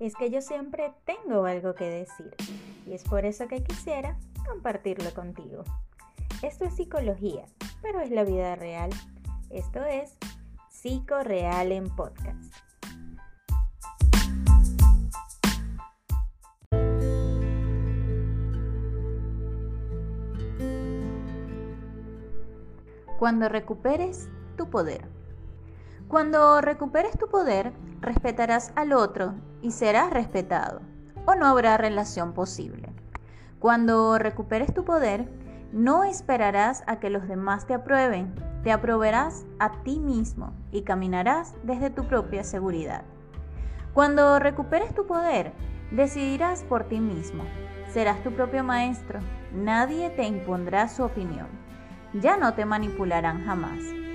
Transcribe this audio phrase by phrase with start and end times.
[0.00, 2.34] es que yo siempre tengo algo que decir
[2.86, 4.16] y es por eso que quisiera
[4.46, 5.64] compartirlo contigo.
[6.42, 7.44] Esto es psicología,
[7.82, 8.90] pero es la vida real.
[9.50, 10.16] Esto es
[10.70, 12.54] Psico Real en Podcast.
[23.18, 25.17] Cuando recuperes tu poder.
[26.08, 27.70] Cuando recuperes tu poder,
[28.00, 30.80] respetarás al otro y serás respetado,
[31.26, 32.88] o no habrá relación posible.
[33.58, 35.28] Cuando recuperes tu poder,
[35.70, 38.34] no esperarás a que los demás te aprueben,
[38.64, 43.02] te aprobarás a ti mismo y caminarás desde tu propia seguridad.
[43.92, 45.52] Cuando recuperes tu poder,
[45.90, 47.44] decidirás por ti mismo,
[47.92, 49.20] serás tu propio maestro,
[49.52, 51.48] nadie te impondrá su opinión,
[52.14, 54.07] ya no te manipularán jamás.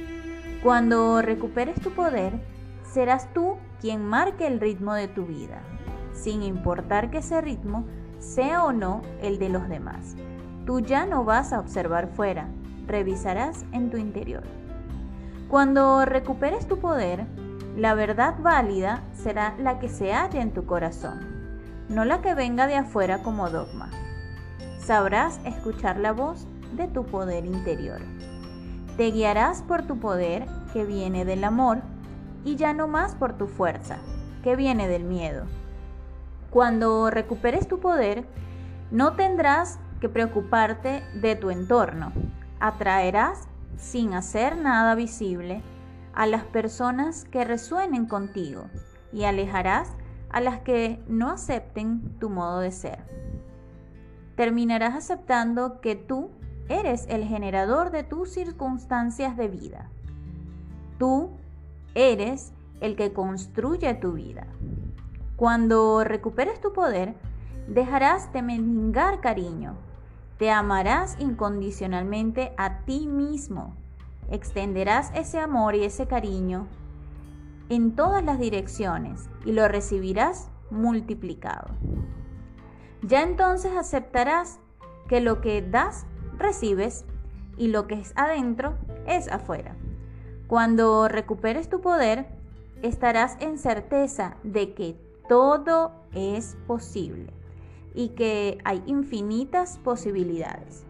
[0.63, 2.31] Cuando recuperes tu poder,
[2.89, 5.61] serás tú quien marque el ritmo de tu vida,
[6.13, 7.83] sin importar que ese ritmo
[8.19, 10.15] sea o no el de los demás.
[10.65, 12.47] Tú ya no vas a observar fuera,
[12.87, 14.43] revisarás en tu interior.
[15.49, 17.25] Cuando recuperes tu poder,
[17.75, 21.19] la verdad válida será la que se halla en tu corazón,
[21.89, 23.89] no la que venga de afuera como dogma.
[24.79, 26.47] Sabrás escuchar la voz
[26.77, 28.12] de tu poder interior.
[28.97, 31.81] Te guiarás por tu poder que viene del amor
[32.45, 33.97] y ya no más por tu fuerza,
[34.43, 35.45] que viene del miedo.
[36.51, 38.23] Cuando recuperes tu poder,
[38.91, 42.11] no tendrás que preocuparte de tu entorno.
[42.59, 45.63] Atraerás, sin hacer nada visible,
[46.13, 48.65] a las personas que resuenen contigo
[49.11, 49.89] y alejarás
[50.29, 52.99] a las que no acepten tu modo de ser.
[54.35, 56.29] Terminarás aceptando que tú
[56.69, 59.89] eres el generador de tus circunstancias de vida.
[60.97, 61.31] Tú
[61.95, 64.47] Eres el que construye tu vida.
[65.35, 67.13] Cuando recuperes tu poder,
[67.67, 69.75] dejarás de mendigar cariño.
[70.39, 73.75] Te amarás incondicionalmente a ti mismo.
[74.31, 76.67] Extenderás ese amor y ese cariño
[77.69, 81.67] en todas las direcciones y lo recibirás multiplicado.
[83.03, 84.59] Ya entonces aceptarás
[85.07, 86.07] que lo que das,
[86.43, 87.05] recibes
[87.57, 88.75] y lo que es adentro
[89.07, 89.75] es afuera.
[90.47, 92.27] Cuando recuperes tu poder,
[92.83, 94.95] estarás en certeza de que
[95.27, 97.33] todo es posible
[97.95, 100.85] y que hay infinitas posibilidades.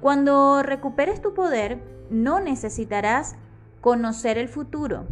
[0.00, 3.36] Cuando recuperes tu poder, no necesitarás
[3.80, 5.06] conocer el futuro,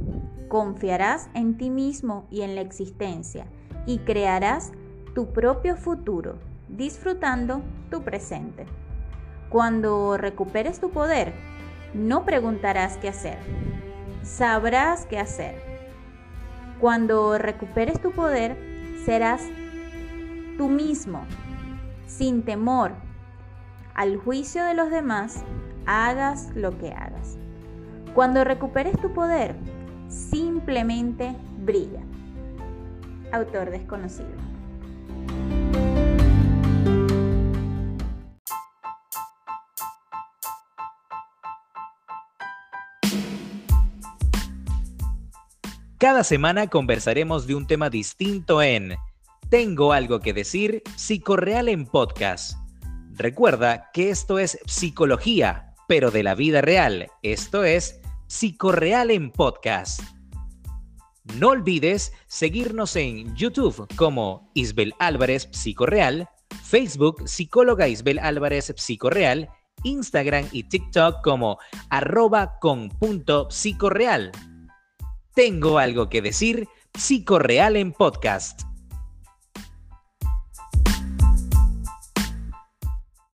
[0.49, 3.47] confiarás en ti mismo y en la existencia
[3.87, 4.73] y crearás
[5.15, 6.39] tu propio futuro,
[6.69, 8.67] disfrutando tu presente.
[9.51, 11.35] Cuando recuperes tu poder,
[11.93, 13.37] no preguntarás qué hacer,
[14.23, 15.61] sabrás qué hacer.
[16.79, 18.57] Cuando recuperes tu poder,
[19.05, 19.43] serás
[20.57, 21.25] tú mismo,
[22.07, 22.93] sin temor
[23.95, 25.43] al juicio de los demás,
[25.85, 27.37] hagas lo que hagas.
[28.15, 29.57] Cuando recuperes tu poder,
[30.09, 32.01] simplemente brilla.
[33.33, 34.50] Autor desconocido.
[46.01, 48.97] Cada semana conversaremos de un tema distinto en
[49.51, 52.57] Tengo algo que decir, Psicoreal en podcast.
[53.11, 57.09] Recuerda que esto es psicología, pero de la vida real.
[57.23, 60.01] Esto es Psicoreal en podcast.
[61.39, 66.31] No olvides seguirnos en YouTube como Isbel Álvarez Psicoreal,
[66.65, 69.51] Facebook Psicóloga Isbel Álvarez Psicoreal,
[69.85, 71.59] Instagram y TikTok como
[71.91, 74.33] arroba con punto psicoreal.
[75.35, 78.70] Tengo algo que decir, Psicoreal en podcast.